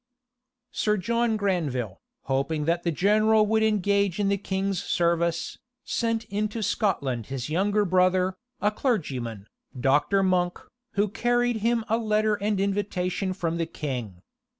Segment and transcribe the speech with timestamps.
[0.33, 1.21] * Gumble's Life of Monk, p.
[1.21, 1.37] 93.
[1.37, 1.37] Sir John
[1.77, 7.51] Granville, hoping that the general would engage in the king's service, sent into Scotland his
[7.51, 9.45] younger brother, a clergyman,
[9.79, 10.23] Dr.
[10.23, 10.59] Monk,
[10.93, 14.23] who carried him a letter and invitation from the king.